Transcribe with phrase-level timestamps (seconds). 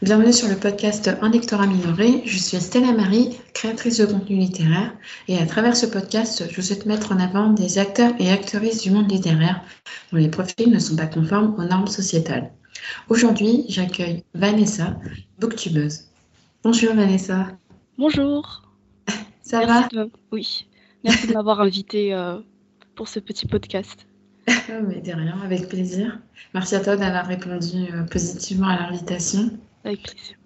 [0.00, 2.22] Bienvenue sur le podcast Un lectorat minoré.
[2.24, 4.94] Je suis Stella Marie, créatrice de contenu littéraire,
[5.26, 8.92] et à travers ce podcast, je souhaite mettre en avant des acteurs et actrices du
[8.92, 9.60] monde littéraire
[10.12, 12.52] dont les profils ne sont pas conformes aux normes sociétales.
[13.08, 14.96] Aujourd'hui, j'accueille Vanessa,
[15.40, 16.04] booktubeuse.
[16.62, 17.48] Bonjour Vanessa.
[17.98, 18.62] Bonjour.
[19.42, 19.88] Ça va?
[20.30, 20.68] Oui.
[21.02, 22.38] Merci de m'avoir invité euh,
[22.94, 24.06] pour ce petit podcast.
[24.46, 26.20] Mais de rien, avec plaisir.
[26.54, 29.50] Merci à toi d'avoir répondu euh, positivement à l'invitation.
[29.84, 30.36] Avec plaisir.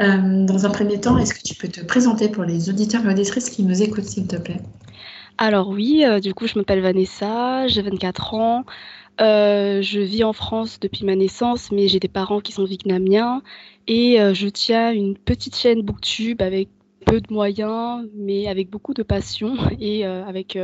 [0.00, 3.08] Euh, dans un premier temps, est-ce que tu peux te présenter pour les auditeurs et
[3.08, 4.60] auditrices qui nous écoutent, s'il te plaît?
[5.38, 8.64] Alors oui, euh, du coup, je m'appelle Vanessa, j'ai 24 ans.
[9.18, 13.42] je vis en France depuis ma naissance, mais j'ai des parents qui sont vietnamiens
[13.86, 16.68] et je tiens une petite chaîne Booktube avec
[17.04, 20.56] peu de moyens, mais avec beaucoup de passion et avec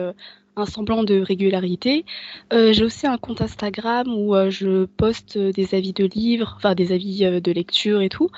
[0.59, 2.05] un semblant de régularité.
[2.53, 6.75] Euh, j'ai aussi un compte Instagram où euh, je poste des avis de livres, enfin
[6.75, 8.30] des avis euh, de lecture et tout.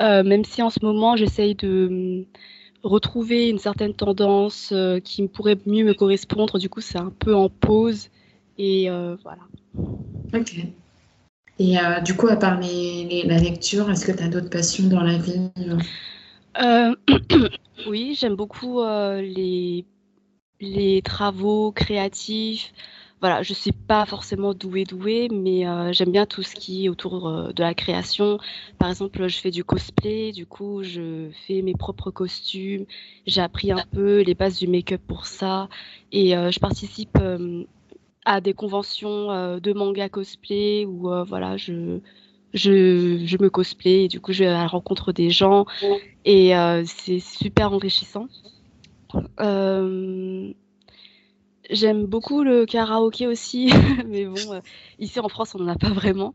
[0.00, 2.24] même si en ce moment j'essaye de hum,
[2.82, 6.58] retrouver une certaine tendance qui pourrait mieux me correspondre.
[6.58, 8.10] Du coup, c'est un peu en pause
[8.58, 8.88] et
[9.24, 9.42] voilà.
[10.34, 10.56] Ok.
[11.58, 15.18] Et du coup, à part la lecture, est-ce que tu as d'autres passions dans la
[15.18, 15.50] vie
[17.88, 19.84] Oui, j'aime beaucoup les
[20.60, 22.72] les travaux créatifs.
[23.20, 26.88] Voilà, je suis pas forcément douée douée, mais euh, j'aime bien tout ce qui est
[26.90, 28.38] autour euh, de la création.
[28.78, 32.84] Par exemple, je fais du cosplay, du coup, je fais mes propres costumes.
[33.26, 35.68] J'ai appris un peu les bases du make-up pour ça,
[36.12, 37.18] et euh, je participe
[38.26, 42.00] à des conventions de manga cosplay où voilà, je
[42.54, 45.66] je, je me cosplay et du coup je vais à la rencontre des gens
[46.24, 46.52] et
[46.86, 48.26] c'est super enrichissant.
[49.40, 50.52] Euh,
[51.70, 53.72] j'aime beaucoup le karaoké aussi,
[54.06, 54.60] mais bon, euh,
[54.98, 56.34] ici en France, on n'en a pas vraiment.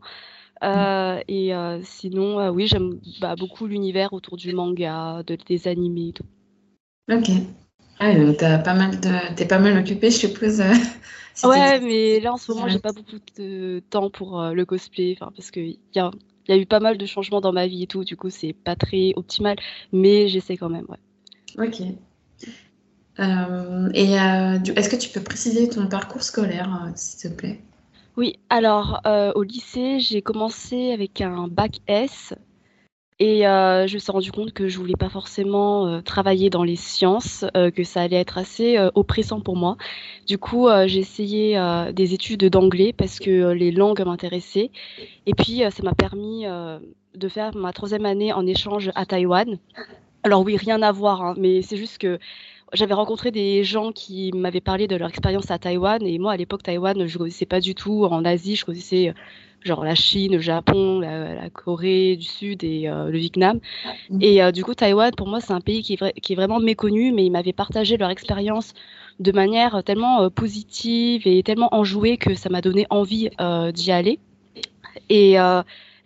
[0.63, 1.51] Euh, et
[1.83, 6.25] sinon, oui, j'aime bah, beaucoup l'univers autour du manga, de, des animés et tout.
[7.11, 7.29] Ok.
[7.99, 9.35] Ah, t'as pas mal de...
[9.35, 10.61] T'es pas mal occupée, je suppose.
[11.43, 15.49] ouais, mais là en ce moment, j'ai pas beaucoup de temps pour le cosplay, parce
[15.49, 16.11] qu'il y a,
[16.47, 18.53] y a eu pas mal de changements dans ma vie et tout, du coup, c'est
[18.53, 19.55] pas très optimal,
[19.91, 20.99] mais j'essaie quand même, ouais.
[21.57, 21.81] Ok.
[23.19, 27.59] Euh, euh, est-ce que tu peux préciser ton parcours scolaire, euh, s'il te plaît?
[28.17, 29.01] Oui, alors
[29.35, 32.33] au lycée, j'ai commencé avec un bac S
[33.19, 37.45] et je me suis rendu compte que je voulais pas forcément travailler dans les sciences,
[37.53, 39.77] que ça allait être assez oppressant pour moi.
[40.27, 41.57] Du coup, j'ai essayé
[41.93, 44.71] des études d'anglais parce que les langues m'intéressaient.
[45.25, 46.45] Et puis, ça m'a permis
[47.15, 49.57] de faire ma troisième année en échange à Taïwan.
[50.23, 52.19] Alors oui, rien à voir, hein, mais c'est juste que
[52.73, 56.37] j'avais rencontré des gens qui m'avaient parlé de leur expérience à Taïwan et moi à
[56.37, 58.55] l'époque Taïwan je connaissais pas du tout en Asie.
[58.55, 59.13] Je connaissais euh,
[59.61, 63.59] genre la Chine, le Japon, la, Corée du Sud et euh, le Vietnam.
[64.21, 66.59] Et euh, du coup Taïwan pour moi c'est un pays qui est, qui est vraiment
[66.59, 68.73] méconnu mais ils m'avaient partagé leur expérience
[69.19, 73.29] de manière tellement positive et tellement enjouée que ça m'a donné envie
[73.73, 74.19] d'y aller.
[75.09, 75.37] Et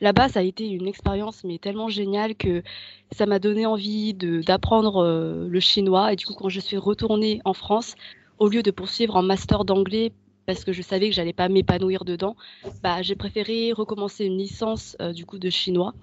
[0.01, 2.63] là-bas, ça a été une expérience mais tellement géniale que
[3.11, 6.13] ça m'a donné envie d'apprendre euh, le chinois.
[6.13, 7.95] Et du coup, quand je suis retournée en France,
[8.39, 10.11] au lieu de poursuivre un master d'anglais
[10.45, 12.35] parce que je savais que j'allais pas m'épanouir dedans,
[12.83, 15.93] bah, j'ai préféré recommencer une licence euh, du coup de chinois.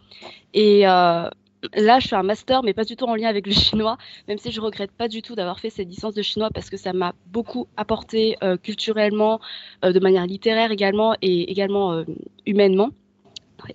[0.53, 1.29] Et euh,
[1.75, 4.39] là, je fais un master, mais pas du tout en lien avec le chinois, même
[4.39, 6.93] si je regrette pas du tout d'avoir fait cette licence de chinois parce que ça
[6.93, 9.39] m'a beaucoup apporté culturellement,
[9.85, 12.03] de manière littéraire également et également
[12.45, 12.91] humainement.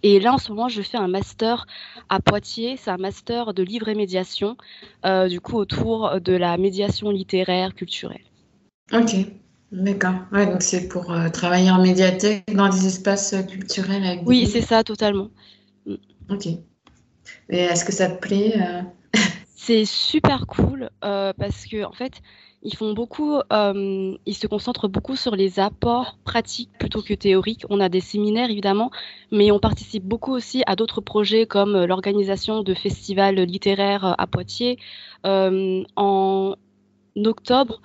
[0.03, 1.65] Et là, en ce moment, je fais un master
[2.09, 2.77] à Poitiers.
[2.77, 4.57] C'est un master de livre et médiation,
[5.05, 8.21] euh, du coup, autour de la médiation littéraire, culturelle.
[8.93, 9.15] Ok,
[9.71, 10.15] d'accord.
[10.31, 14.21] Ouais, donc c'est pour euh, travailler en médiathèque dans des espaces culturels.
[14.25, 15.29] oui, c'est ça, totalement.
[16.29, 16.47] Ok.
[17.49, 18.81] Et est-ce que ça te plaît euh?
[19.67, 22.21] C'est super cool parce que, en fait,
[22.63, 27.65] ils font beaucoup, euh, ils se concentrent beaucoup sur les apports pratiques plutôt que théoriques.
[27.69, 28.91] On a des séminaires évidemment,
[29.31, 34.13] mais on participe beaucoup aussi à d'autres projets comme euh, l'organisation de festivals littéraires euh,
[34.17, 34.79] à Poitiers.
[35.23, 36.55] en
[37.15, 37.81] octobre,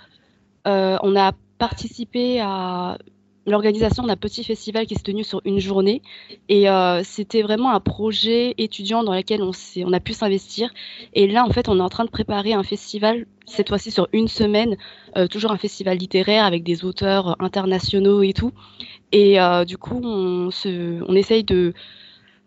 [0.65, 2.99] on a participé à
[3.47, 6.03] l'organisation d'un petit festival qui s'est tenu sur une journée.
[6.49, 9.51] Et euh, c'était vraiment un projet étudiant dans lequel on,
[9.85, 10.71] on a pu s'investir.
[11.15, 14.09] Et là, en fait, on est en train de préparer un festival, cette fois-ci sur
[14.13, 14.77] une semaine,
[15.17, 18.53] euh, toujours un festival littéraire avec des auteurs internationaux et tout.
[19.11, 21.75] Et euh, du coup, on, se, on essaye de,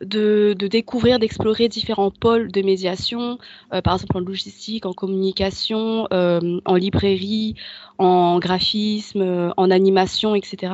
[0.06, 3.38] de, de, découvrir, d'explorer différents pôles de médiation,
[3.74, 7.56] euh, par exemple en logistique, en communication, euh, en librairie,
[7.98, 10.74] en graphisme, euh, en animation, etc.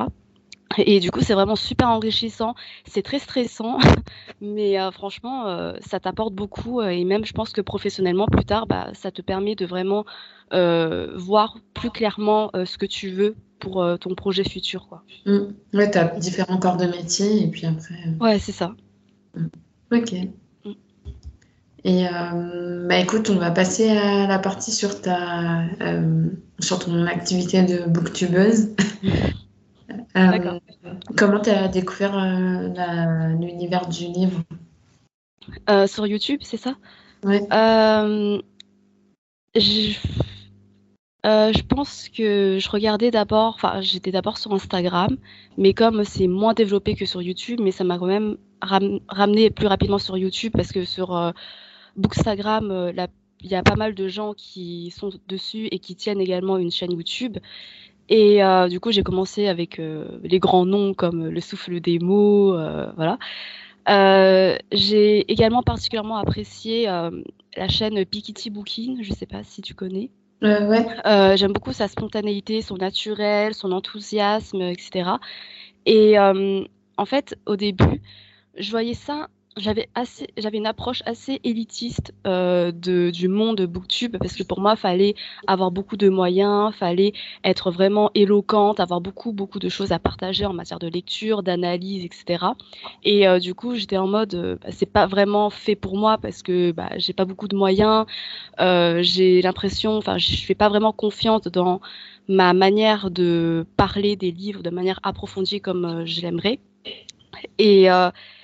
[0.77, 2.55] Et du coup, c'est vraiment super enrichissant.
[2.85, 3.77] C'est très stressant,
[4.41, 6.81] mais euh, franchement, euh, ça t'apporte beaucoup.
[6.81, 10.05] Et même, je pense que professionnellement, plus tard, bah, ça te permet de vraiment
[10.53, 14.89] voir plus clairement ce que tu veux pour ton projet futur.
[14.89, 15.01] Quoi.
[15.25, 15.37] Mmh.
[15.73, 17.95] Ouais, tu as différents corps de métier et puis après.
[18.19, 18.73] Ouais, c'est ça.
[19.35, 19.45] Mmh.
[19.91, 20.13] Ok.
[20.65, 20.71] Mmh.
[21.83, 22.05] Et
[22.87, 25.63] bah écoute, on va passer à la partie sur ta
[26.59, 28.69] sur ton activité de booktubeuse.
[30.17, 30.59] Euh,
[31.17, 34.41] comment tu as découvert euh, l'univers du livre?
[35.69, 36.75] Euh, Sur YouTube, c'est ça?
[37.23, 37.39] Oui.
[39.55, 39.97] Je...
[41.23, 41.61] je...
[41.63, 45.17] pense que je regardais d'abord, enfin j'étais d'abord sur Instagram,
[45.57, 49.67] mais comme c'est moins développé que sur YouTube, mais ça m'a quand même ramené plus
[49.67, 51.33] rapidement sur YouTube parce que sur
[51.95, 52.91] Bookstagram,
[53.43, 56.71] il y a pas mal de gens qui sont dessus et qui tiennent également une
[56.71, 57.37] chaîne YouTube.
[58.09, 61.99] Et euh, du coup, j'ai commencé avec euh, les grands noms comme le souffle des
[61.99, 63.17] mots, euh, voilà.
[64.71, 70.11] j'ai également particulièrement apprécié la chaîne Pikiti Booking, je ne sais pas si tu connais.
[70.41, 71.37] Ouais.
[71.37, 75.11] J'aime beaucoup sa spontanéité, son naturel, son enthousiasme, etc.
[75.85, 78.01] Et en fait, au début,
[78.57, 79.27] je voyais ça
[79.57, 84.61] j'avais assez j'avais une approche assez élitiste euh, de, du monde booktube parce que pour
[84.61, 85.15] moi fallait
[85.45, 87.11] avoir beaucoup de moyens fallait
[87.43, 92.05] être vraiment éloquente avoir beaucoup beaucoup de choses à partager en matière de lecture d'analyse
[92.05, 92.45] etc
[93.03, 96.17] et euh, du coup j'étais en mode euh, bah, c'est pas vraiment fait pour moi
[96.17, 98.05] parce que bah, j'ai pas beaucoup de moyens.
[98.59, 101.81] J'ai l'impression enfin je fais pas vraiment confiance dans
[102.27, 106.59] ma manière de parler des livres de manière approfondie comme je l'aimerais.
[107.57, 107.89] Et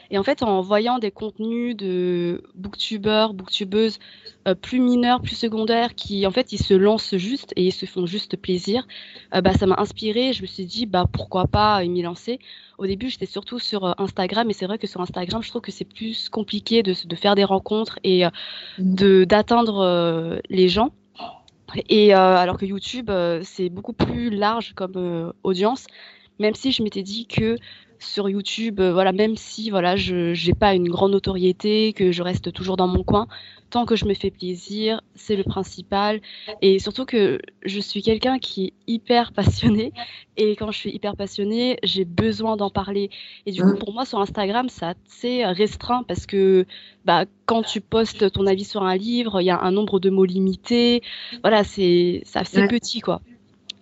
[0.10, 4.00] et en fait, en voyant des contenus de booktubeurs, booktubeuses
[4.48, 7.86] euh, plus mineurs, plus secondaires, qui en fait, ils se lancent juste et ils se
[7.86, 8.88] font juste plaisir,
[9.36, 10.34] euh, bah, ça m'a inspiré.
[10.34, 12.40] Je me suis dit, bah, pourquoi pas m'y lancer.
[12.78, 15.62] Au début, j'étais surtout sur euh, Instagram, et c'est vrai que sur Instagram, je trouve
[15.62, 18.24] que c'est plus compliqué de, de, faire des rencontres et
[18.78, 20.92] de d'atteindre les gens.
[21.90, 23.12] Et alors que YouTube,
[23.44, 25.86] c'est beaucoup plus large comme audience,
[26.40, 27.58] même si je m'étais dit que
[28.00, 32.24] sur YouTube, euh, voilà, même si voilà, je n'ai pas une grande notoriété, que je
[32.24, 33.28] reste toujours dans mon coin,
[33.70, 36.22] tant que je me fais plaisir, c'est le principal.
[36.62, 39.94] Et surtout que je suis quelqu'un qui est hyper passionné.
[40.38, 43.10] Et quand je suis hyper passionné, j'ai besoin d'en parler.
[43.46, 46.66] Et du coup, pour moi, sur Instagram, c'est assez restreint parce que
[47.06, 50.10] bah, quand tu postes ton avis sur un livre, il y a un nombre de
[50.10, 51.02] mots limité.
[51.42, 53.22] Voilà, c'est assez petit, quoi.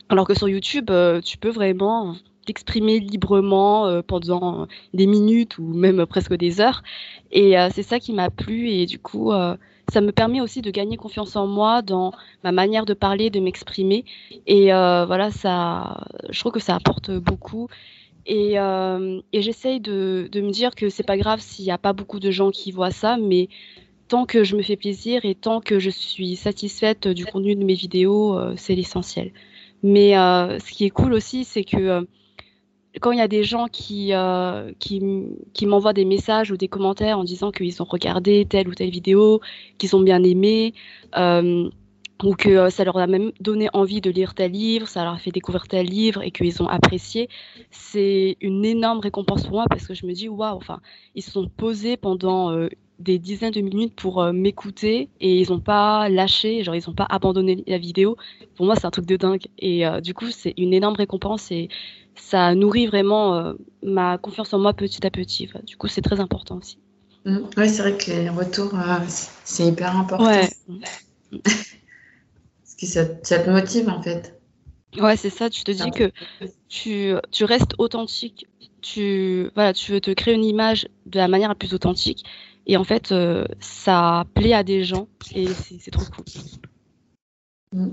[0.07, 2.15] Alors que sur YouTube, euh, tu peux vraiment
[2.45, 6.83] t'exprimer librement euh, pendant des minutes ou même presque des heures.
[7.31, 9.57] Et euh, c'est ça qui m'a plu et du coup, euh,
[9.91, 12.11] ça me permet aussi de gagner confiance en moi dans
[12.43, 14.05] ma manière de parler, de m'exprimer.
[14.47, 17.67] Et voilà, ça, je trouve que ça apporte beaucoup.
[18.25, 21.93] Et, et j'essaye de, de, me dire que c'est pas grave s'il n'y a pas
[21.93, 23.47] beaucoup de gens qui voient ça, mais
[24.07, 27.63] tant que je me fais plaisir et tant que je suis satisfaite du contenu de
[27.63, 29.33] mes vidéos, c'est l'essentiel.
[29.83, 32.07] Mais ce qui est cool aussi, c'est que
[33.01, 35.01] quand il y a des gens qui, euh, qui,
[35.53, 38.89] qui m'envoient des messages ou des commentaires en disant qu'ils ont regardé telle ou telle
[38.89, 39.41] vidéo,
[39.77, 40.73] qu'ils ont bien aimé,
[41.17, 41.69] euh,
[42.23, 45.13] ou que euh, ça leur a même donné envie de lire tel livre, ça leur
[45.13, 47.29] a fait découvrir tel livre et qu'ils ont apprécié,
[47.71, 50.79] c'est une énorme récompense pour moi parce que je me dis waouh, enfin,
[51.15, 52.67] ils se sont posés pendant
[52.99, 57.07] des dizaines de minutes pour m'écouter et ils n'ont pas lâché, genre ils n'ont pas
[57.09, 58.17] abandonné la vidéo.
[58.55, 61.69] Pour moi, c'est un truc de dingue et du coup, c'est une énorme récompense et
[62.15, 63.53] ça nourrit vraiment euh,
[63.83, 65.49] ma confiance en moi petit à petit.
[65.63, 66.77] du coup, c'est très important aussi.
[67.25, 67.37] Mmh.
[67.57, 68.99] Oui, c'est vrai que les retours, euh,
[69.43, 70.25] c'est hyper important.
[70.25, 70.49] Ouais.
[71.43, 74.39] Parce que ça, te motive en fait.
[74.99, 75.49] Ouais, c'est ça.
[75.49, 76.11] Tu te dis que
[76.69, 78.47] tu, tu, restes authentique.
[78.81, 82.23] Tu, voilà, tu veux te créer une image de la manière la plus authentique.
[82.67, 86.25] Et en fait, euh, ça plaît à des gens et c'est trop cool.
[87.73, 87.89] Mmh.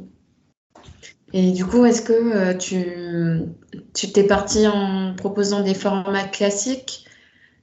[1.35, 3.47] Et du coup, est-ce que euh,
[3.95, 7.07] tu t'es parti en proposant des formats classiques,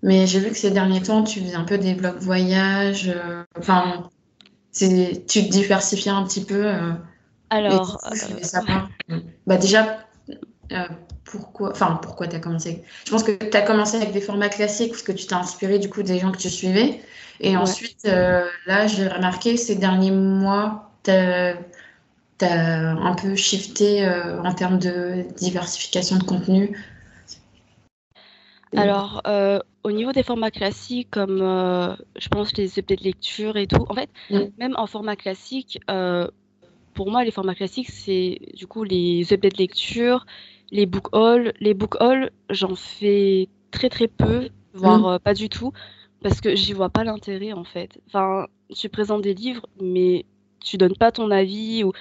[0.01, 3.09] mais j'ai vu que ces derniers temps, tu faisais un peu des blogs voyage.
[3.09, 4.09] Euh, enfin,
[4.73, 6.65] tu te diversifiais un petit peu.
[6.65, 6.93] Euh,
[7.51, 7.99] Alors,
[9.45, 9.99] bah déjà,
[11.31, 12.83] pourquoi, enfin pourquoi tu as commencé?
[13.05, 15.79] Je pense que tu as commencé avec des formats classiques parce que tu t'es inspiré
[15.79, 17.01] du coup des gens que tu suivais.
[17.39, 21.55] Et ensuite, là, j'ai remarqué ces derniers mois, tu as
[22.41, 26.77] un peu shifté euh, en termes de diversification de contenu.
[28.75, 33.57] Alors, euh, au niveau des formats classiques, comme euh, je pense les EP de lecture
[33.57, 35.79] et tout, en fait, même en format classique,
[36.93, 40.25] pour moi, les formats classiques, c'est du coup les EP de lecture,
[40.71, 45.05] les book hauls, les book hauls, j'en fais très très peu, voire Mm.
[45.13, 45.71] euh, pas du tout,
[46.21, 47.99] parce que j'y vois pas l'intérêt en fait.
[48.07, 50.25] Enfin, tu présentes des livres, mais
[50.63, 51.91] tu donnes pas ton avis ou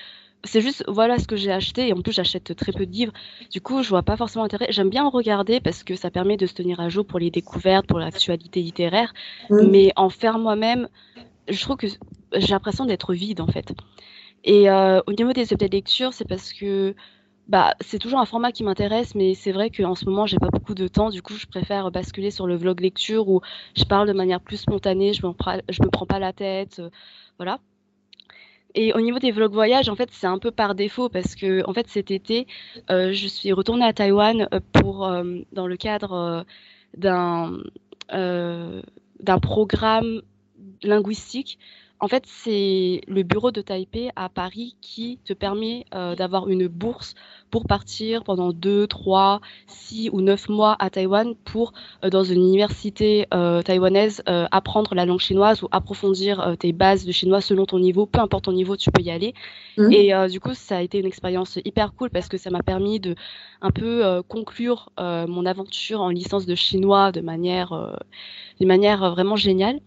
[0.45, 3.13] c'est juste voilà ce que j'ai acheté et en plus j'achète très peu de livres.
[3.51, 4.67] Du coup, je vois pas forcément l'intérêt.
[4.71, 7.31] J'aime bien en regarder parce que ça permet de se tenir à jour pour les
[7.31, 9.13] découvertes, pour l'actualité littéraire,
[9.51, 9.69] Mm.
[9.71, 10.89] mais en faire moi-même,
[11.49, 11.87] je trouve que
[12.35, 13.73] j'ai l'impression d'être vide en fait.
[14.45, 16.95] Et euh, au niveau des objets de lecture, c'est parce que
[17.49, 20.50] bah, c'est toujours un format qui m'intéresse, mais c'est vrai qu'en ce moment, j'ai pas
[20.50, 21.09] beaucoup de temps.
[21.09, 23.40] Du coup, je préfère basculer sur le vlog lecture où
[23.75, 26.90] je parle de manière plus spontanée, je me, me prends pas la tête, euh,
[27.38, 27.59] voilà.
[28.75, 31.67] Et au niveau des vlogs voyages, en fait, c'est un peu par défaut parce que,
[31.67, 32.47] en fait, cet été,
[32.90, 35.11] euh, je suis retournée à Taïwan euh, pour,
[35.52, 36.45] dans le cadre
[36.99, 37.62] d'un
[39.40, 40.21] programme
[40.83, 41.59] linguistique.
[42.00, 46.69] En fait, c'est le bureau de Taipei à Paris qui te permet euh, d'avoir une
[46.69, 47.14] bourse
[47.50, 51.73] pour partir pendant 2, 3, 6 ou 9 mois à Taïwan pour,
[52.05, 57.11] euh, dans une université euh, taïwanaise, apprendre la langue chinoise ou approfondir tes bases de
[57.11, 58.07] chinois selon ton niveau.
[58.07, 59.35] Peu importe ton niveau, tu peux y aller.
[59.76, 59.93] Mm.
[59.93, 63.00] Et du coup, ça a été une expérience hyper cool parce que ça m'a permis
[63.00, 63.17] de
[63.61, 67.99] un peu conclure mon aventure en licence de chinois de manière,
[68.61, 69.81] de manière vraiment géniale.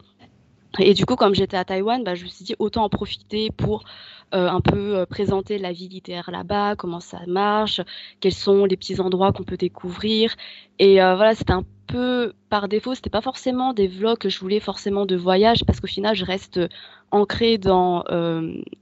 [0.80, 3.52] Et du coup, comme j'étais à Taïwan, bah, je me suis dit autant en profiter
[3.52, 3.84] pour
[4.34, 7.82] euh, un peu euh, présenter la vie littéraire là-bas, comment ça marche,
[8.22, 10.34] quels sont les petits endroits qu'on peut découvrir.
[10.80, 14.40] Et euh, voilà, c'était un peu par défaut, c'était pas forcément des vlogs que je
[14.40, 16.62] voulais forcément de voyage, parce qu'au final, je reste
[17.12, 18.06] ancrée dans,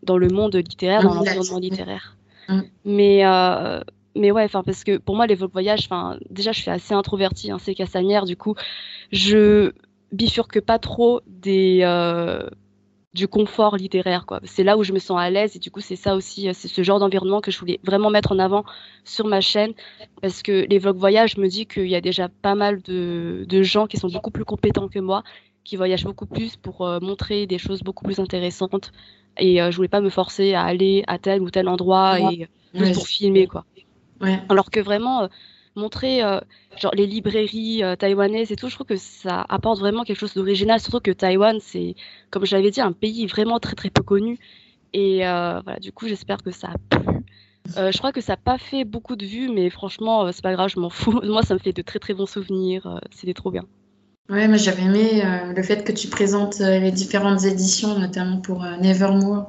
[0.03, 2.15] dans le monde littéraire, dans village, l'environnement littéraire.
[2.48, 2.62] Mm.
[2.86, 3.24] Mais,
[4.15, 6.93] mais ouais, enfin, parce que pour moi, les vlogs voyages, enfin, déjà, je suis assez
[6.93, 8.53] introvertie, hein, c'est cassanière, du coup,
[9.12, 9.72] je
[10.12, 12.48] bifurque pas trop des, euh,
[13.13, 14.39] du confort littéraire, quoi.
[14.44, 16.54] C'est là où je me sens à l'aise et du coup, c'est ça aussi, euh,
[16.54, 18.63] c'est ce genre d'environnement que je voulais vraiment mettre en avant
[19.04, 19.74] sur ma chaîne
[20.22, 23.46] parce que les vlogs voyages, je me dis qu'il y a déjà pas mal de,
[23.48, 25.24] de gens qui sont beaucoup plus compétents que moi,
[25.63, 28.92] qui voyagent beaucoup plus pour euh, montrer des choses beaucoup plus intéressantes
[29.38, 32.34] et euh, je voulais pas me forcer à aller à tel ou tel endroit Ouais.
[32.34, 33.66] et juste Ouais, pour filmer, quoi.
[34.22, 34.39] ouais.
[34.50, 35.28] Alors que vraiment, euh,
[35.75, 36.39] montrer euh,
[36.77, 40.33] genre les librairies euh, taïwanaises et tout, je trouve que ça apporte vraiment quelque chose
[40.33, 40.79] d'original.
[40.79, 41.95] Surtout que Taïwan, c'est,
[42.29, 44.38] comme je l'avais dit, un pays vraiment très très peu connu.
[44.93, 47.23] Et euh, voilà, du coup, j'espère que ça a plu.
[47.75, 50.69] Je crois que ça n'a pas fait beaucoup de vues, mais franchement, c'est pas grave,
[50.73, 51.21] je m'en fous.
[51.23, 52.99] Moi, ça me fait de très très bons souvenirs.
[53.11, 53.65] C'était trop bien.
[54.29, 55.23] Ouais, moi j'avais aimé
[55.55, 59.47] le fait que tu présentes les différentes éditions, notamment pour Nevermore.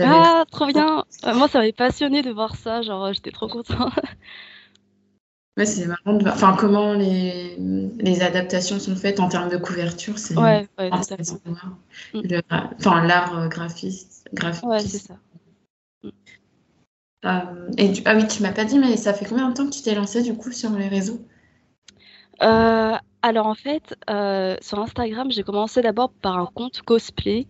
[0.00, 1.04] Ah, trop bien!
[1.24, 2.82] Moi, ça m'avait passionné de voir ça.
[2.82, 3.92] Genre, j'étais trop contente.
[5.56, 7.56] Ouais, c'est marrant de voir enfin, comment les,
[7.98, 10.18] les adaptations sont faites en termes de couverture.
[10.18, 11.54] C'est Ouais, ouais, intéressant totalement.
[11.54, 11.78] de voir.
[12.12, 12.20] Mm.
[12.28, 12.42] Le-
[12.78, 14.64] enfin, l'art euh, graphiste, graphique.
[14.64, 15.14] Ouais, c'est ça.
[17.24, 19.66] Euh, et du- ah oui, tu m'as pas dit, mais ça fait combien de temps
[19.66, 21.20] que tu t'es lancé du coup sur les réseaux?
[22.42, 27.46] Euh, alors en fait, euh, sur Instagram, j'ai commencé d'abord par un compte cosplay.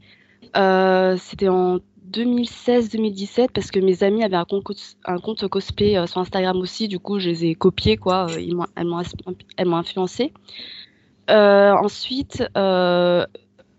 [0.57, 1.79] Euh, c'était en
[2.11, 6.89] 2016-2017 parce que mes amis avaient un compte, cosplay euh, sur Instagram aussi.
[6.89, 8.27] Du coup, je les ai copiés, quoi.
[8.31, 10.33] Euh, Ils m'ont, elles m'ont, influencé.
[11.31, 12.45] Euh, ensuite,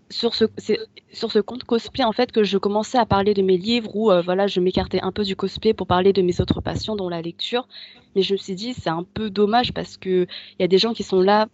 [0.09, 0.79] sur ce, c'est
[1.11, 4.11] sur ce compte cosplay en fait que je commençais à parler de mes livres où
[4.23, 7.21] voilà, je m'écartais un peu du cosplay pour parler de mes autres passions, dont la
[7.21, 7.67] lecture.
[8.15, 10.27] Mais je me suis dit, c'est un peu dommage parce que
[10.59, 11.47] il y a des gens qui sont là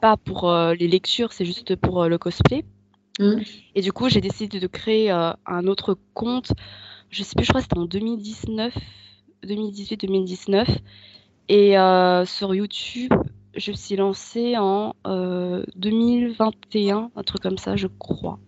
[0.00, 2.64] pas pour les lectures, c'est juste pour le cosplay.
[3.18, 3.40] Mm.
[3.74, 6.52] Et du coup, j'ai décidé de créer euh, un autre compte.
[7.10, 8.74] Je sais plus, je crois que c'était en 2019,
[9.44, 10.66] 2018-2019.
[11.48, 13.12] Et euh, sur YouTube,
[13.56, 18.38] je me suis lancée en euh, 2021, un truc comme ça, je crois.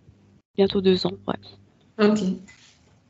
[0.55, 2.05] Bientôt deux ans, ouais.
[2.05, 2.19] Ok,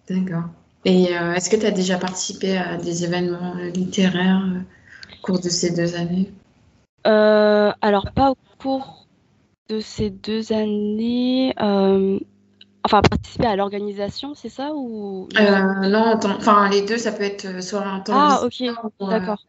[0.10, 0.46] d'accord.
[0.86, 4.60] Et euh, est-ce que tu as déjà participé à des événements euh, littéraires euh,
[5.14, 6.32] au cours de ces deux années?
[7.08, 8.99] Euh, alors, pas au cours
[9.70, 11.54] de ces deux années.
[11.62, 12.20] euh,
[12.86, 15.28] Enfin, participer à l'organisation, c'est ça ou...
[15.38, 18.62] Euh, non, attends, enfin les deux, ça peut être euh, soit un temps Ah, ok,
[18.62, 19.46] euh, d'accord.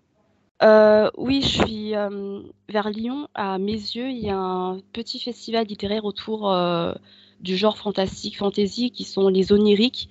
[0.63, 5.21] Euh, oui, je suis euh, vers Lyon, à mes yeux, il y a un petit
[5.21, 6.93] festival littéraire autour euh,
[7.41, 10.11] du genre fantastique, fantasy, qui sont les oniriques.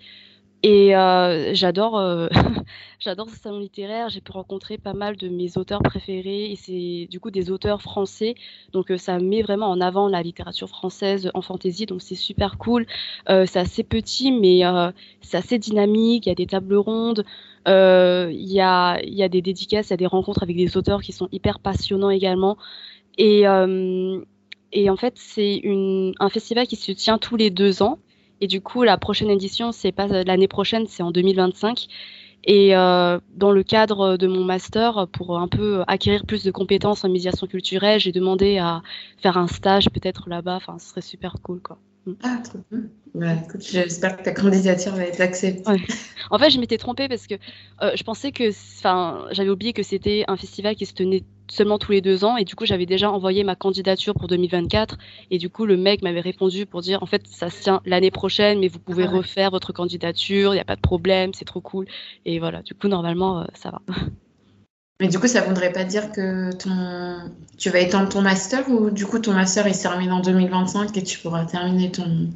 [0.62, 2.28] Et euh, j'adore euh,
[3.00, 4.10] j'adore ce salon littéraire.
[4.10, 7.82] J'ai pu rencontrer pas mal de mes auteurs préférés et c'est du coup des auteurs
[7.82, 8.36] français.
[8.74, 11.86] Donc euh, ça met vraiment en avant la littérature française en fantasy.
[11.86, 12.86] Donc c'est super cool.
[13.30, 16.25] Euh, c'est assez petit mais euh, c'est assez dynamique.
[16.25, 17.24] Il y a des tables rondes.
[17.66, 20.75] Il y a il y a des dédicaces, il y a des rencontres avec des
[20.75, 22.58] auteurs qui sont hyper passionnants également.
[23.18, 23.44] Et
[24.72, 25.62] et en fait c'est
[26.20, 28.00] un festival qui se tient tous les deux ans.
[28.41, 31.88] Et du coup, la prochaine édition, c'est pas l'année prochaine, c'est en 2025.
[32.46, 37.10] Et dans le cadre de mon master, pour un peu acquérir plus de compétences en
[37.10, 38.81] médiation culturelle, j'ai demandé à
[39.17, 40.55] faire un stage peut-être là-bas.
[40.55, 41.77] Enfin, ce serait super cool, quoi.
[42.24, 42.60] Ah, trop.
[43.16, 45.72] Bah, écoute, j'espère que ta candidature va être acceptée.
[46.30, 47.36] En fait, je m'étais trompée parce que
[47.82, 51.80] euh, je pensais que, enfin, j'avais oublié que c'était un festival qui se tenait seulement
[51.80, 54.98] tous les deux ans et du coup, j'avais déjà envoyé ma candidature pour 2024
[55.32, 58.12] et du coup, le mec m'avait répondu pour dire, en fait, ça se tient l'année
[58.12, 61.46] prochaine, mais vous pouvez ah refaire votre candidature, il n'y a pas de problème, c'est
[61.46, 61.88] trop cool.
[62.25, 63.82] Et voilà, du coup, normalement, euh, ça va.
[65.00, 67.32] Mais du coup, ça ne voudrait pas dire que ton...
[67.58, 70.96] tu vas étendre ton master ou du coup ton master il se termine en 2025
[70.98, 72.29] et tu pourras terminer ton.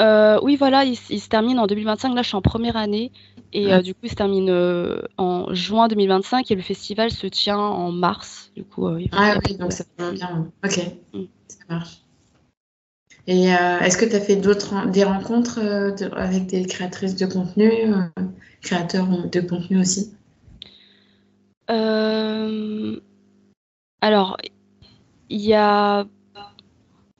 [0.00, 2.14] Euh, oui, voilà, il, se termine en 2025.
[2.14, 3.12] Là, je suis en première année
[3.52, 7.26] et euh, du coup, il se termine euh, en juin 2025 et le festival se
[7.26, 8.50] tient en mars.
[8.56, 10.50] Du coup, ah oui, donc ça va bien.
[10.64, 10.80] Ok,
[11.12, 11.24] mm.
[11.48, 12.00] ça marche.
[13.26, 15.60] Et est-ce que tu as fait d'autres des rencontres
[16.16, 17.70] avec des créatrices de contenu,
[18.62, 20.14] créateurs de contenu aussi?
[21.70, 23.00] Euh,
[24.00, 24.36] alors,
[25.28, 26.06] il y a.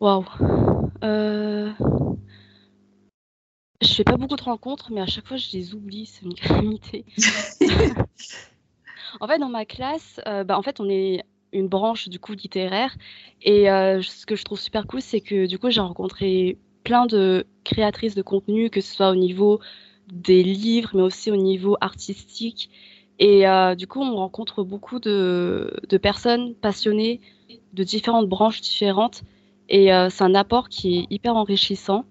[0.00, 0.25] Waouh.
[1.04, 1.73] Euh...
[3.83, 6.35] Je fais pas beaucoup de rencontres, mais à chaque fois je les oublie, c'est une
[6.35, 7.04] calamité.
[9.21, 12.33] en fait, dans ma classe, euh, bah, en fait, on est une branche du coup
[12.33, 12.95] littéraire,
[13.42, 17.07] et euh, ce que je trouve super cool, c'est que du coup j'ai rencontré plein
[17.07, 19.61] de créatrices de contenu, que ce soit au niveau
[20.12, 22.71] des livres, mais aussi au niveau artistique.
[23.20, 25.70] Et euh, du coup, on rencontre beaucoup de,
[26.02, 27.20] personnes passionnées
[27.74, 29.22] de différentes branches différentes.
[29.68, 32.06] Et euh, c'est un apport qui est hyper enrichissant.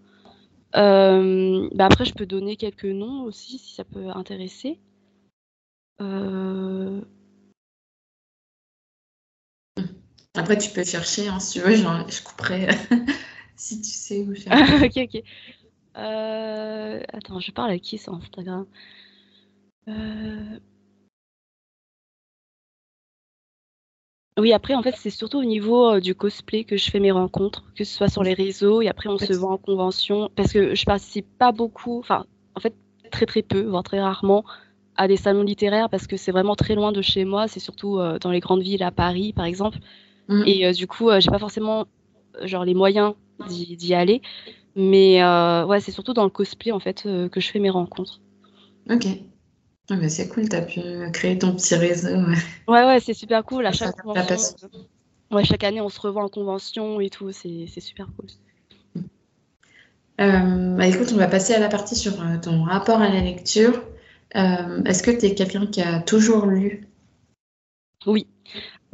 [0.75, 4.79] Euh, bah après, je peux donner quelques noms aussi, si ça peut intéresser.
[10.35, 12.67] Après, tu peux chercher, hein, si tu veux, je couperai
[13.55, 14.85] si tu sais où chercher.
[14.85, 15.23] ok, ok.
[15.95, 18.67] Attends, je parle à qui sur Instagram?
[24.39, 27.11] Oui, après, en fait, c'est surtout au niveau euh, du cosplay que je fais mes
[27.11, 30.53] rencontres, que ce soit sur les réseaux, et après, on se voit en convention, parce
[30.53, 32.73] que je participe pas beaucoup, enfin, en fait,
[33.11, 34.43] très très peu, voire très rarement,
[34.95, 37.99] à des salons littéraires, parce que c'est vraiment très loin de chez moi, c'est surtout
[37.99, 39.79] euh, dans les grandes villes, à Paris, par exemple,
[40.27, 40.43] mm.
[40.45, 41.85] et euh, du coup, j'ai pas forcément,
[42.43, 43.13] genre, les moyens
[43.47, 44.21] d'y aller,
[44.75, 45.23] mais
[45.65, 48.19] ouais, c'est surtout dans le cosplay, en fait, que je fais mes rencontres.
[48.89, 49.07] Ok.
[49.89, 50.81] Ah bah, c'est cool, tu as pu
[51.13, 52.09] créer ton petit réseau.
[52.67, 53.65] Ouais, ouais, c'est super cool.
[53.65, 57.31] À chaque, ouais, chaque année, on se revoit en convention et tout.
[57.31, 58.27] C'est super cool.
[60.19, 63.21] Euh, bah, écoute, on va passer à la partie sur euh, ton rapport à la
[63.21, 63.81] lecture.
[64.35, 66.87] Euh, est-ce que tu es quelqu'un qui a toujours lu?
[68.05, 68.27] Oui,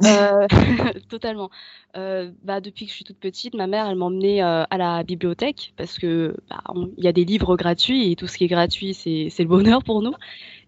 [1.08, 1.50] totalement.
[1.94, 5.98] bah, depuis que je suis toute petite, ma mère, elle m'emmenait à la bibliothèque parce
[5.98, 6.62] que bah,
[6.96, 9.82] il y a des livres gratuits et tout ce qui est gratuit, c'est le bonheur
[9.82, 10.14] pour nous.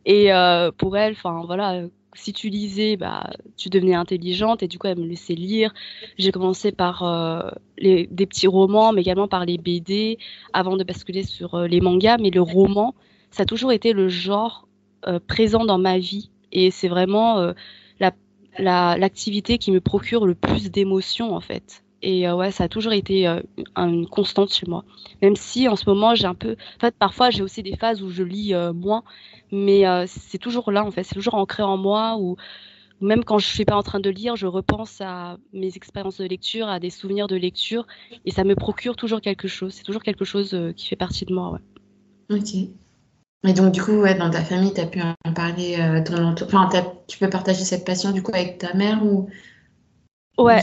[0.05, 1.83] Et euh, pour elle, enfin voilà,
[2.15, 5.73] si tu lisais, bah, tu devenais intelligente et du coup, elle me laissait lire.
[6.19, 10.19] J'ai commencé par euh, les, des petits romans, mais également par les BD,
[10.53, 12.19] avant de basculer sur euh, les mangas.
[12.19, 12.95] Mais le roman,
[13.31, 14.67] ça a toujours été le genre
[15.29, 17.53] présent dans ma vie et c'est vraiment
[18.59, 21.85] l'activité la, qui me procure le plus d'émotions en fait.
[22.01, 23.27] Et ouais, ça a toujours été
[23.77, 24.85] une constante chez moi.
[25.21, 26.53] Même si en ce moment, j'ai un peu.
[26.53, 29.03] En fait, parfois, j'ai aussi des phases où je lis moins
[29.51, 32.37] mais euh, c'est toujours là en fait, c'est toujours ancré en moi ou
[33.01, 36.27] même quand je suis pas en train de lire, je repense à mes expériences de
[36.27, 37.87] lecture, à des souvenirs de lecture
[38.25, 39.73] et ça me procure toujours quelque chose.
[39.75, 41.53] C'est toujours quelque chose euh, qui fait partie de moi.
[41.53, 42.39] Ouais.
[42.39, 42.55] Ok.
[43.45, 46.35] Et donc du coup, ouais, dans ta famille, tu as pu en parler, euh, ton
[46.45, 46.69] enfin,
[47.07, 49.29] tu peux partager cette passion du coup avec ta mère ou?
[50.37, 50.63] Ouais,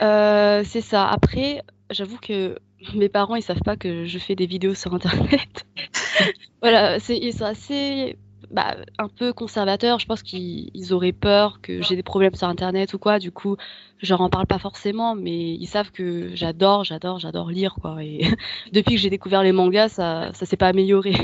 [0.00, 1.08] c'est ça.
[1.08, 2.58] Après, j'avoue que
[2.94, 5.66] mes parents, ils savent pas que je fais des vidéos sur Internet.
[6.62, 8.16] voilà, ils sont assez,
[8.50, 9.98] bah, un peu conservateurs.
[9.98, 13.18] Je pense qu'ils auraient peur que j'ai des problèmes sur Internet ou quoi.
[13.18, 13.56] Du coup,
[13.98, 18.02] je leur parle pas forcément, mais ils savent que j'adore, j'adore, j'adore lire, quoi.
[18.02, 18.26] Et
[18.72, 21.14] depuis que j'ai découvert les mangas, ça, ça s'est pas amélioré.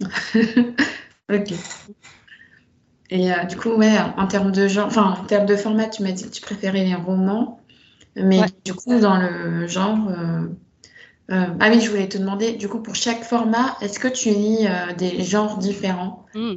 [1.32, 1.52] ok.
[3.10, 6.02] Et euh, du coup, ouais, en termes de genre, enfin, en termes de format, tu
[6.02, 7.60] m'as dit que tu préférais les romans,
[8.16, 10.46] mais du coup, dans le genre, euh,
[11.30, 14.30] euh, ah oui, je voulais te demander, du coup, pour chaque format, est-ce que tu
[14.30, 16.26] lis euh, des genres différents?
[16.34, 16.54] Hmm.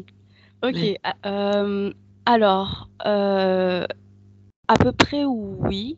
[0.63, 0.99] Ok.
[1.25, 1.93] Euh,
[2.25, 5.97] alors, à peu près oui.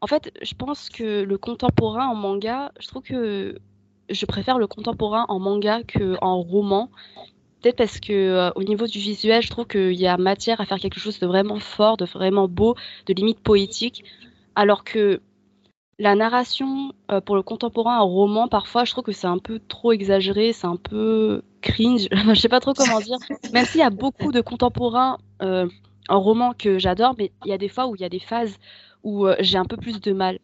[0.00, 3.58] En fait, je pense que le contemporain en manga, je trouve que
[4.08, 6.90] je préfère le contemporain en manga qu'en roman.
[7.62, 10.78] Peut-être parce que au niveau du visuel, je trouve qu'il y a matière à faire
[10.78, 14.04] quelque chose de vraiment fort, de vraiment beau, de limite poétique.
[14.56, 15.20] Alors que
[15.98, 19.60] la narration euh, pour le contemporain, un roman, parfois, je trouve que c'est un peu
[19.66, 22.08] trop exagéré, c'est un peu cringe.
[22.34, 23.18] je sais pas trop comment dire.
[23.52, 25.68] Même s'il y a beaucoup de contemporains euh,
[26.08, 28.18] en roman que j'adore, mais il y a des fois où il y a des
[28.18, 28.56] phases
[29.02, 30.38] où euh, j'ai un peu plus de mal.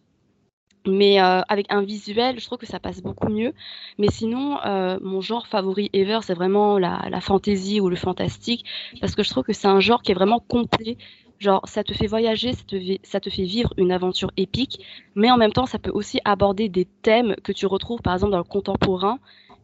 [0.84, 3.52] Mais avec un visuel, je trouve que ça passe beaucoup mieux.
[3.98, 4.58] Mais sinon,
[5.00, 8.64] mon genre favori ever, c'est vraiment la, la fantasy ou le fantastique,
[9.00, 10.96] parce que je trouve que c'est un genre qui est vraiment complet.
[11.42, 14.78] Genre, ça te fait voyager, ça te, ça te fait vivre une aventure épique,
[15.16, 18.30] mais en même temps, ça peut aussi aborder des thèmes que tu retrouves, par exemple,
[18.30, 19.18] dans le contemporain.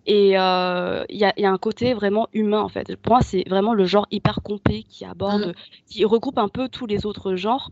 [0.04, 2.96] Et euh, il y, a, un côté vraiment humain, en fait.
[2.96, 5.52] Pour moi, c'est vraiment le genre hyper complet qui aborde, mmh.
[5.86, 7.70] qui regroupe un peu tous les autres genres.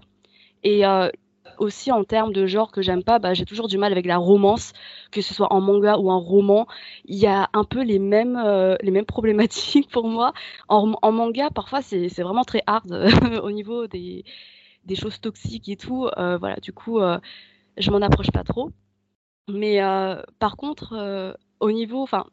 [0.62, 1.08] Et euh,
[1.58, 4.16] aussi en termes de genre que j'aime pas, bah, j'ai toujours du mal avec la
[4.18, 4.72] romance,
[5.10, 6.66] que ce soit en manga ou en roman.
[7.04, 10.32] Il y a un peu les mêmes, euh, les mêmes problématiques pour moi.
[10.68, 12.92] En, manga, parfois, c'est vraiment très hard
[13.42, 14.24] au niveau des,
[14.84, 16.08] des, choses toxiques et tout.
[16.16, 17.18] Euh, voilà, du coup, euh,
[17.76, 18.70] je m'en approche pas trop.
[19.48, 19.80] Mais
[20.40, 22.26] par contre, au niveau, enfin,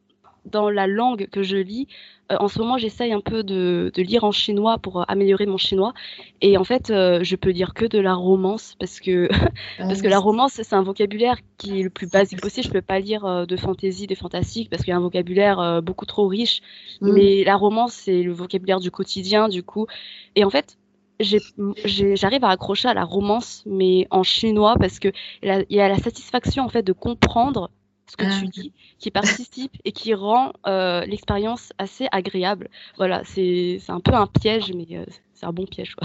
[0.45, 1.88] dans la langue que je lis.
[2.32, 5.58] Euh, en ce moment, j'essaye un peu de, lire en chinois pour euh, améliorer mon
[5.58, 5.93] chinois.
[6.41, 9.29] Et en fait, euh, je peux lire que de la romance parce que,
[9.79, 12.67] ah parce que la romance, c'est un vocabulaire qui est le plus basique possible.
[12.67, 16.06] Je peux pas lire de fantaisie, de fantastique parce qu'il y a un vocabulaire beaucoup
[16.06, 16.62] trop riche.
[17.01, 17.13] Mm.
[17.13, 19.88] Mais la romance, c'est le vocabulaire du quotidien, du coup.
[20.36, 20.77] Et en fait,
[21.19, 25.10] j'arrive à accrocher à la romance, mais en chinois, parce que
[25.41, 27.69] il y a la satisfaction en fait de comprendre
[28.07, 32.69] ce que ah, tu dis, qui participe et qui rend euh, l'expérience assez agréable.
[32.97, 35.95] Voilà, c'est un peu un piège, mais euh, c'est un bon piège.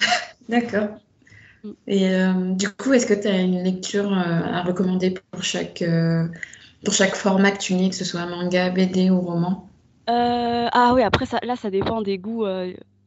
[0.48, 0.88] D'accord.
[1.64, 1.70] Mm.
[1.86, 5.84] Et euh, du coup, est-ce que tu as une lecture à recommander pour chaque,
[6.84, 9.68] pour chaque format que tu lis, que ce soit manga, BD ou roman?
[10.06, 12.46] Ah oui, après, ça, là, ça dépend des goûts,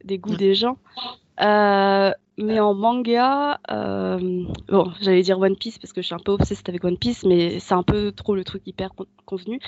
[0.04, 0.36] des, goûts mm.
[0.36, 0.76] des gens.
[1.40, 6.18] Euh, mais en manga, euh, bon, j'allais dire One Piece parce que je suis un
[6.18, 8.90] peu obsédée avec One Piece, mais c'est un peu trop le truc hyper
[9.26, 9.60] convenu.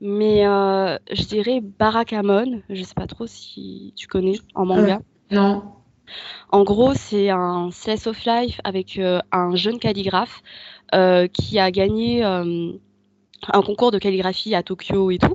[0.00, 5.00] Mais euh, je dirais Barakamon, je sais pas trop si tu connais en manga.
[5.30, 5.62] non.
[6.52, 9.00] En gros, c'est un slice of life avec
[9.32, 10.40] un jeune calligraphe
[11.32, 15.34] qui a gagné un concours de calligraphie à Tokyo et tout.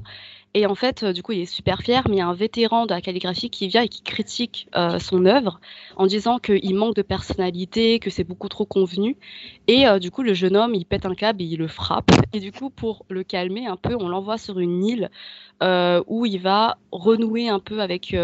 [0.54, 2.34] Et en fait, euh, du coup, il est super fier, mais il y a un
[2.34, 5.62] vétéran de la calligraphie qui vient et qui critique euh, son œuvre
[5.96, 9.16] en disant qu'il manque de personnalité, que c'est beaucoup trop convenu.
[9.68, 12.12] Et euh, du coup, le jeune homme, il pète un câble et il le frappe.
[12.34, 15.10] Et du coup, pour le calmer un peu, on l'envoie sur une île
[16.08, 18.16] où il va renouer un peu avec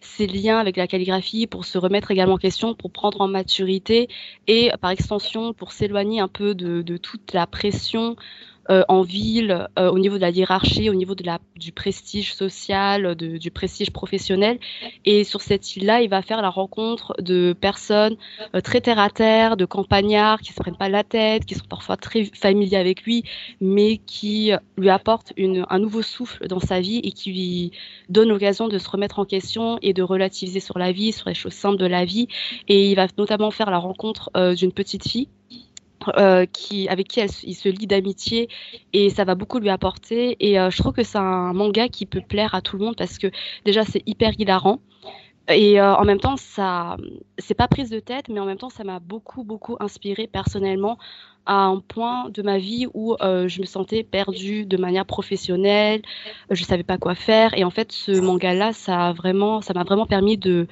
[0.00, 4.08] ses liens avec la calligraphie pour se remettre également en question, pour prendre en maturité
[4.46, 8.16] et par extension pour s'éloigner un peu de, de toute la pression
[8.70, 12.34] euh, en ville, euh, au niveau de la hiérarchie, au niveau de la, du prestige
[12.34, 14.60] social, du prestige professionnel.
[15.04, 18.16] Et sur cette île-là, il va faire la rencontre de personnes
[18.54, 21.66] euh, très terre à terre, de campagnards qui se prennent pas la tête, qui sont
[21.68, 23.24] parfois très familiers avec lui,
[23.60, 27.72] mais qui lui apportent une, un nouveau souffle dans sa vie et qui lui
[28.08, 31.34] donnent l'occasion de se remettre en question et de relativiser sur la vie, sur les
[31.34, 32.28] choses simples de la vie.
[32.68, 35.28] Et il va notamment faire la rencontre d'une petite fille
[36.16, 38.48] euh, qui, avec qui il se lie d'amitié
[38.92, 40.36] et ça va beaucoup lui apporter.
[40.40, 42.96] Et euh, je trouve que c'est un manga qui peut plaire à tout le monde
[42.96, 43.26] parce que
[43.64, 44.80] déjà c'est hyper hilarant.
[45.48, 46.96] Et euh, en même temps, ça,
[47.38, 50.96] c'est pas prise de tête, mais en même temps, ça m'a beaucoup, beaucoup inspiré personnellement
[51.44, 56.02] à un point de ma vie où je me sentais perdue de manière professionnelle,
[56.50, 57.56] je savais pas quoi faire.
[57.58, 60.68] Et en fait, ce manga-là, ça a vraiment, ça m'a vraiment permis de,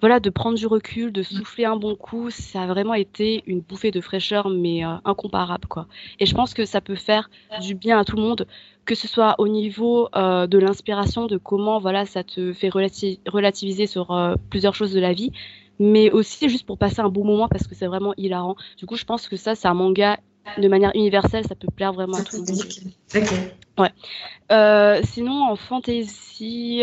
[0.00, 3.60] voilà, de prendre du recul, de souffler un bon coup, ça a vraiment été une
[3.60, 5.86] bouffée de fraîcheur, mais euh, incomparable, quoi.
[6.18, 8.46] Et je pense que ça peut faire du bien à tout le monde,
[8.86, 13.86] que ce soit au niveau euh, de l'inspiration, de comment, voilà, ça te fait relativiser
[13.86, 15.32] sur euh, plusieurs choses de la vie,
[15.78, 18.56] mais aussi juste pour passer un bon moment parce que c'est vraiment hilarant.
[18.78, 20.18] Du coup, je pense que ça, c'est un manga
[20.56, 22.64] de manière universelle, ça peut plaire vraiment à tout le monde.
[23.78, 25.02] Ouais.
[25.04, 26.82] sinon, en fantasy,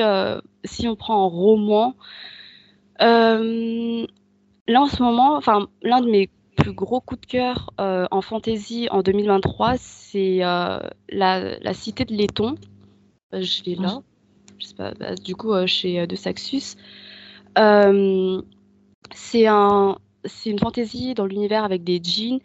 [0.64, 1.96] si on prend en roman,
[3.02, 4.08] euh,
[4.68, 5.40] là, en ce moment,
[5.82, 10.80] l'un de mes plus gros coups de cœur euh, en fantasy en 2023, c'est euh,
[11.10, 12.56] la, Cité de Letton.
[13.32, 14.02] je l'ai là.
[14.60, 16.76] Je sais pas, bah, du coup, chez De Saxus.
[19.14, 19.98] c'est un,
[20.46, 22.40] une fantasy dans l'univers avec des jeans.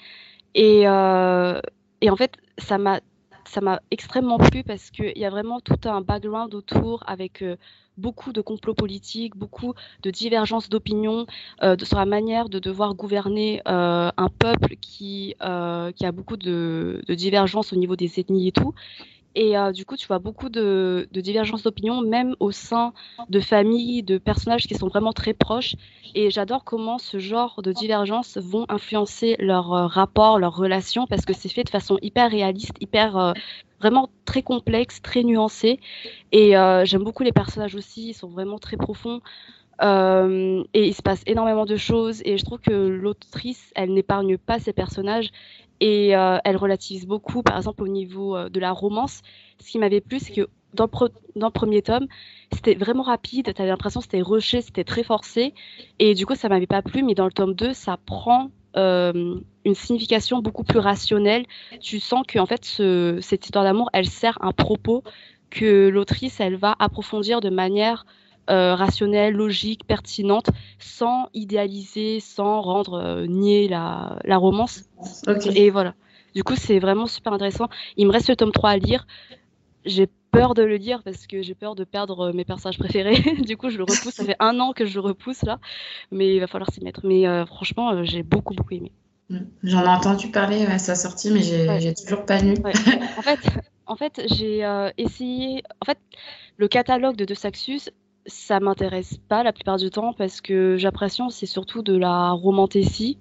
[0.55, 3.01] Et, et en fait, ça m'a
[3.45, 7.43] ça m'a extrêmement plu parce qu'il y a vraiment tout un background autour avec
[7.97, 11.27] beaucoup de complots politiques, beaucoup de divergences d'opinion
[11.63, 16.37] euh, sur la manière de devoir gouverner euh, un peuple qui, euh, qui a beaucoup
[16.37, 18.75] de, divergences au niveau des ethnies et tout.
[19.35, 22.93] Et euh, du coup, tu vois beaucoup de, divergences d'opinion, même au sein
[23.29, 25.75] de familles, de personnages qui sont vraiment très proches.
[26.15, 31.25] Et j'adore comment ce genre de divergences vont influencer leur euh, rapport, leurs relations, parce
[31.25, 33.33] que c'est fait de façon hyper réaliste, hyper euh,
[33.81, 35.81] vraiment très complexe, très nuancé.
[36.31, 36.53] Et
[36.85, 39.21] j'aime beaucoup les personnages aussi, ils sont vraiment très profonds.
[39.83, 44.61] et il se passe énormément de choses et je trouve que l'autrice, elle n'épargne pas
[44.61, 45.33] ses personnages
[45.83, 49.21] et euh, elle relativise beaucoup, par exemple au niveau euh, de la romance.
[49.59, 52.07] Ce qui m'avait plu, c'est que dans le, premier tome,
[52.53, 55.55] c'était vraiment rapide, tu avais l'impression que c'était rushé, c'était très forcé,
[55.99, 59.41] et du coup ça m'avait pas plu, mais dans le tome 2, ça prend euh,
[59.65, 61.47] une signification beaucoup plus rationnelle.
[61.81, 62.65] Tu sens que en fait
[63.21, 65.03] cette histoire d'amour, elle sert un propos
[65.51, 68.07] que l'autrice, elle va approfondir de manière
[68.51, 70.51] euh, rationnelle, logique, pertinente,
[70.81, 74.83] sans idéaliser, sans rendre euh, nier la, la romance.
[75.55, 75.95] Et voilà.
[76.35, 77.69] Du coup, c'est vraiment super intéressant.
[77.97, 79.07] Il me reste le tome 3 à lire.
[79.85, 83.21] J'ai peur de le lire parce que j'ai peur de perdre euh, mes personnages préférés.
[83.47, 84.15] du coup, je le repousse.
[84.15, 85.61] Ça fait un an que je le repousse là,
[86.11, 87.03] mais il va falloir s'y mettre.
[87.05, 88.91] Mais franchement, j'ai beaucoup beaucoup aimé.
[89.31, 89.39] Mm.
[89.63, 92.55] J'en ai entendu parler à sa sortie, mais j'ai toujours pas lu.
[93.19, 93.39] en fait,
[93.87, 95.63] en fait j'ai essayé.
[95.81, 95.99] En fait,
[96.57, 97.91] le catalogue de De Saxus,
[98.27, 103.19] ça m'intéresse pas la plupart du temps parce que j'apprécie c'est surtout de la romantécie.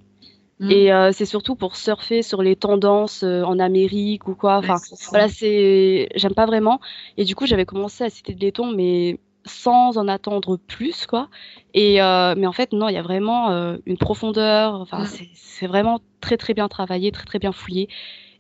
[0.61, 0.71] Mm.
[0.71, 4.57] Et euh, c'est surtout pour surfer sur les tendances euh, en Amérique ou quoi.
[4.57, 4.75] Enfin,
[5.09, 6.79] voilà, c'est, j'aime pas vraiment.
[7.17, 11.29] Et du coup, j'avais commencé à citer de laiton, mais sans en attendre plus, quoi.
[11.73, 13.49] Et euh, mais en fait, non, il y a vraiment
[13.87, 14.75] une profondeur.
[14.75, 15.07] Enfin, mm.
[15.33, 17.89] c'est vraiment très très bien travaillé, très très bien fouillé.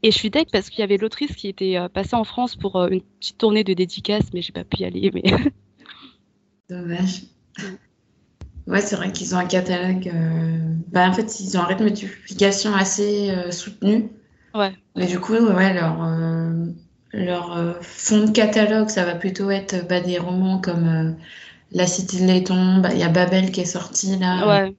[0.03, 2.83] Et je suis deck parce qu'il y avait l'autrice qui était passée en France pour
[2.85, 5.09] une petite tournée de dédicaces, mais j'ai pas pu y aller.
[5.11, 5.23] Mais
[6.71, 7.23] Dommage.
[8.65, 10.07] Ouais, c'est vrai qu'ils ont un catalogue.
[10.07, 10.57] Euh,
[10.87, 14.09] bah, en fait, ils ont un rythme de publication assez euh, soutenu.
[14.55, 14.71] Ouais.
[14.95, 16.67] Et du coup, ouais, leur, euh,
[17.11, 21.17] leur fond de catalogue, ça va plutôt être bah, des romans comme
[21.73, 22.77] La Cité de Letton.
[22.77, 24.47] Bah, il y a Babel qui est sorti là.
[24.47, 24.75] Ouais.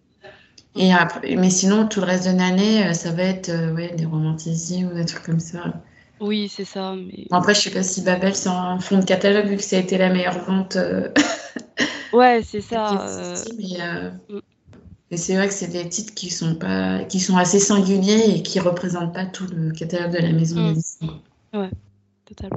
[0.75, 4.87] Et après, mais sinon, tout le reste de l'année, ça va être ouais, des romantiques
[4.91, 5.83] ou des trucs comme ça.
[6.23, 6.95] Oui, c'est ça.
[6.95, 7.27] Mais...
[7.33, 9.81] après, je sais pas si Babel, c'est un fond de catalogue vu que ça a
[9.81, 10.79] été la meilleure vente.
[12.13, 13.09] Ouais, c'est ça.
[13.09, 13.37] Euh,
[13.81, 14.41] euh, mm.
[15.11, 18.43] Mais, c'est vrai que c'est des titres qui sont pas, qui sont assez singuliers et
[18.43, 20.69] qui représentent pas tout le catalogue de la maison mm.
[20.69, 21.21] d'édition.
[21.53, 21.71] Ouais,
[22.25, 22.57] totalement.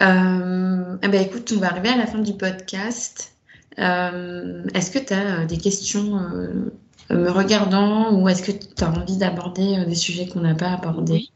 [0.00, 3.32] Euh, eh ben, écoute, on va arriver à la fin du podcast.
[3.78, 6.20] est-ce que tu as des questions
[7.10, 11.28] me regardant ou est-ce que tu as envie d'aborder des sujets qu'on n'a pas abordés?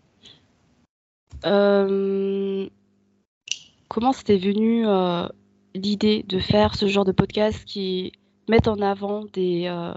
[1.42, 2.68] Comment
[4.12, 4.84] c'était venu
[5.74, 8.12] l'idée de faire ce genre de podcast qui
[8.48, 9.92] met en avant des euh,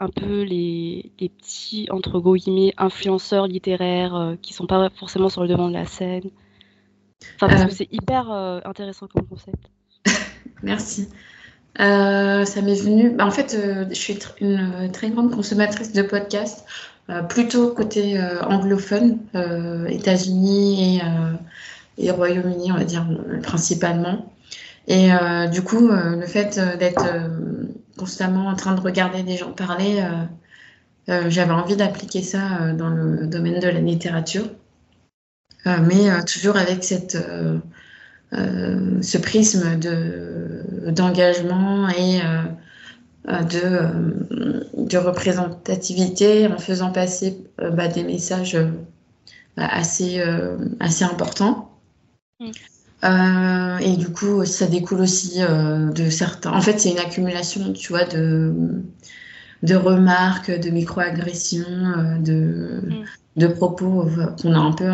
[0.00, 5.48] un peu les, petits entre guillemets influenceurs littéraires euh, qui sont pas forcément sur le
[5.48, 6.30] devant de la scène?
[7.36, 7.74] Enfin parce que euh.
[7.74, 9.70] c'est hyper intéressant comme concept.
[10.62, 11.08] Merci.
[11.76, 13.10] ça m'est venu.
[13.10, 13.56] Bah, en fait,
[13.88, 16.64] je suis une très grande consommatrice de podcasts,
[17.28, 19.18] plutôt côté anglophone,
[19.88, 21.00] États-Unis
[21.98, 23.06] et, Royaume-Uni, on va dire
[23.42, 24.26] principalement.
[24.88, 27.04] Et euh, du coup, euh, le fait euh, d'être
[27.98, 30.02] constamment en train de regarder des gens parler,
[31.08, 34.44] j'avais envie d'appliquer ça dans le domaine de la littérature,
[35.66, 37.18] mais toujours avec cette,
[38.30, 39.80] ce prisme
[40.92, 42.20] d'engagement et
[43.50, 48.56] de, de, représentativité en faisant passer bah, des messages
[49.56, 50.22] bah, assez,
[50.80, 51.70] assez importants.
[52.40, 52.50] Mm.
[53.04, 56.52] Euh, et du coup, ça découle aussi euh, de certains.
[56.52, 58.52] En fait, c'est une accumulation, tu vois, de,
[59.62, 63.04] de remarques, de microagressions, euh, de, mm.
[63.36, 64.06] de propos
[64.42, 64.90] qu'on a un peu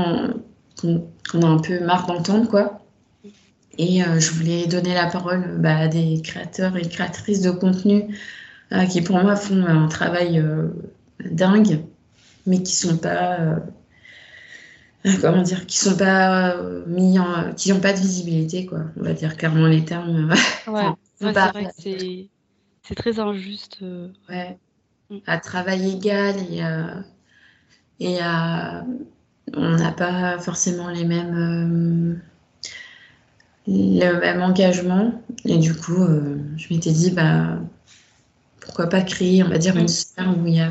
[0.82, 2.83] qu'on a un peu marre d'entendre, quoi.
[3.78, 8.16] Et je voulais donner la parole bah, à des créateurs et créatrices de contenu
[8.90, 10.44] qui, pour moi, font un travail
[11.24, 11.80] dingue,
[12.46, 13.58] mais qui sont pas
[15.20, 18.80] comment dire, qui sont pas euh, mis en, qui n'ont pas de visibilité, quoi.
[18.96, 20.30] On va dire clairement les termes.
[20.30, 22.28] Euh, ouais, c'est vrai que
[22.82, 23.78] c'est très injuste.
[23.82, 24.08] Euh.
[24.28, 24.58] Ouais.
[25.10, 25.18] Mm.
[25.26, 27.04] À travail égal et à,
[28.00, 28.84] et à,
[29.54, 32.20] on n'a pas forcément les mêmes
[33.66, 35.12] le même engagement
[35.46, 36.06] et du coup
[36.56, 37.58] je m'étais dit bah
[38.60, 39.88] pourquoi pas créer on va dire une mm.
[39.88, 40.70] sphère où il y a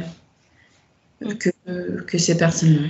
[1.21, 1.33] mm.
[1.35, 2.87] que, que ces personnes là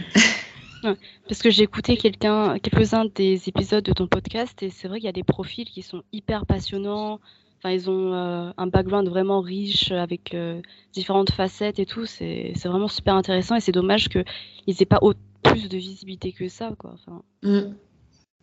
[1.28, 5.06] parce que j'ai écouté quelqu'un, quelques-uns des épisodes de ton podcast et c'est vrai qu'il
[5.06, 7.20] y a des profils qui sont hyper passionnants.
[7.60, 10.62] Enfin, ils ont euh, un background vraiment riche avec euh,
[10.92, 12.06] différentes facettes et tout.
[12.06, 14.26] C'est vraiment super intéressant et c'est dommage qu'ils
[14.68, 15.00] n'aient pas
[15.44, 16.96] plus de visibilité que ça, quoi.
[16.96, 17.22] Enfin...
[17.44, 17.74] Mm.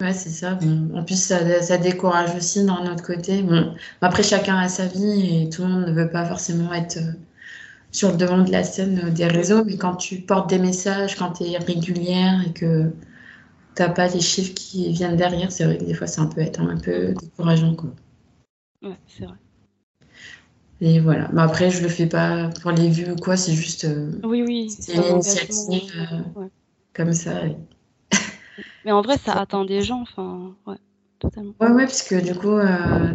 [0.01, 0.59] Ouais, c'est ça.
[0.95, 3.43] En plus, ça, ça, décourage aussi d'un autre côté.
[3.43, 6.97] Bon, après, chacun a sa vie et tout le monde ne veut pas forcément être
[6.97, 7.13] euh,
[7.93, 9.63] sur le devant de la scène des réseaux.
[9.65, 12.91] Mais quand tu portes des messages, quand tu es régulière et que
[13.77, 16.41] tu n'as pas les chiffres qui viennent derrière, c'est vrai que des fois, ça peut
[16.41, 17.75] être un peu décourageant.
[17.75, 17.91] Quoi.
[18.83, 19.37] Ouais, c'est vrai.
[20.81, 21.29] Et voilà.
[21.35, 23.85] Mais après, je le fais pas pour les vues ou quoi, c'est juste.
[23.85, 24.71] Euh, oui, oui.
[24.71, 26.45] C'est une initiative euh,
[26.95, 27.43] comme ça.
[28.85, 30.77] Mais en vrai, ça atteint des gens, enfin, ouais,
[31.19, 31.55] totalement.
[31.61, 33.15] Ouais, ouais, parce que du coup, euh,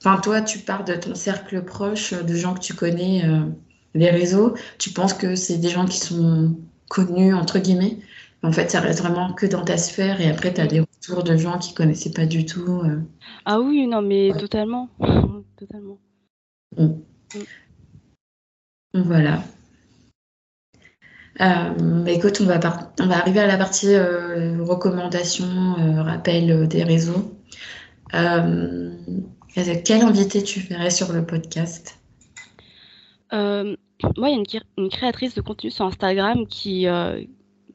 [0.00, 3.22] enfin, toi, tu pars de ton cercle proche, de gens que tu connais,
[3.94, 4.54] les réseaux.
[4.78, 6.56] Tu penses que c'est des gens qui sont
[6.88, 7.98] connus, entre guillemets?
[8.42, 11.22] En fait, ça reste vraiment que dans ta sphère et après, tu as des retours
[11.22, 12.82] de gens qui connaissaient pas du tout.
[13.44, 14.88] Ah oui, non, mais totalement.
[15.56, 15.98] totalement.
[16.76, 16.88] Mm.
[18.94, 19.42] Voilà.
[21.40, 22.60] Euh, écoute, on va,
[23.00, 27.38] on va arriver à la partie euh, recommandations, euh, rappel des réseaux.
[28.10, 31.98] quel invité tu ferais sur le podcast?
[33.32, 36.86] Moi, il y a une, créatrice de contenu sur Instagram qui,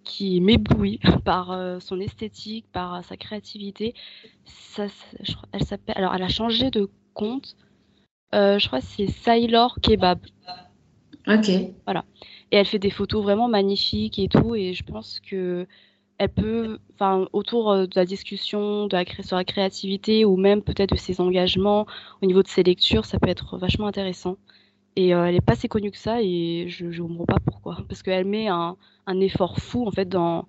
[0.04, 3.96] qui m'éblouit par son esthétique, par sa créativité.
[4.46, 4.88] Ça,
[5.52, 5.98] elle s'appelle.
[5.98, 7.56] Alors, elle a changé de compte.
[8.34, 10.20] Euh, je crois que c'est Sailor Kebab.
[11.28, 11.50] Ok.
[11.86, 12.06] Voilà.
[12.52, 14.56] Et elle fait des photos vraiment magnifiques et tout.
[14.56, 15.68] Et je pense que
[16.18, 20.62] elle peut, enfin, autour euh, de la discussion de la sur la créativité ou même
[20.62, 21.86] peut-être de ses engagements
[22.22, 24.38] au niveau de ses lectures, ça peut être vachement intéressant.
[24.96, 27.78] Et euh, elle est pas si connue que ça et je ne comprends pas pourquoi.
[27.88, 28.76] Parce qu'elle met un,
[29.08, 30.48] effort fou en fait dans,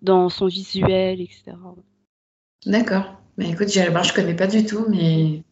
[0.00, 1.56] dans son visuel, etc.
[2.66, 3.20] D'accord.
[3.36, 4.04] Mais écoute, j'irai voir.
[4.04, 5.42] Je connais pas du tout, mais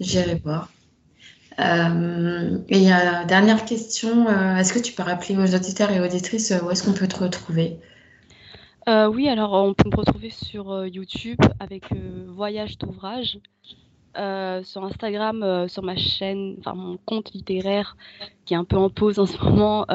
[0.00, 0.68] j'irai voir.
[1.58, 6.52] Euh, et euh, dernière question, euh, est-ce que tu peux rappeler aux auditeurs et auditrices
[6.62, 7.78] où est-ce qu'on peut te retrouver?
[8.88, 11.84] Oui, alors on peut me retrouver sur YouTube avec
[12.26, 13.38] Voyage d'ouvrage,
[14.16, 17.96] sur Instagram, sur ma chaîne, enfin mon compte littéraire
[18.44, 19.86] qui est un peu en pause en ce moment,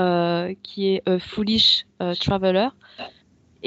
[0.64, 1.86] qui est Foolish
[2.22, 2.70] Traveler.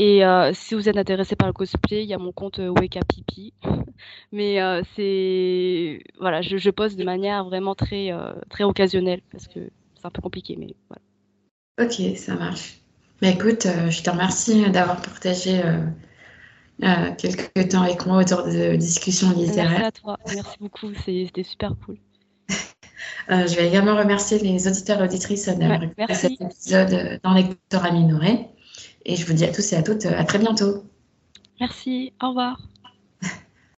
[0.02, 2.70] Et euh, si vous êtes intéressé par le cosplay, il y a mon compte euh,
[2.70, 3.52] Wake Up Pipi.
[4.32, 8.08] Mais euh, c'est voilà, je, je, pose de manière vraiment très
[8.48, 9.60] très occasionnelle parce que
[9.94, 11.86] c'est un peu compliqué, mais voilà.
[11.86, 12.78] Ok, ça marche.
[13.20, 15.60] Mais écoute, je te remercie d'avoir partagé
[17.18, 19.70] quelques temps avec moi autour de discussions littéraires.
[19.70, 21.98] Merci à toi, merci beaucoup, c'était super cool.
[23.28, 28.48] je vais également remercier les auditeurs et auditrices d'avoir écouté cet épisode dans Lecteur Minoré.
[29.04, 30.84] Et je vous dis à tous et à toutes à très bientôt.
[31.60, 32.60] Merci, au revoir.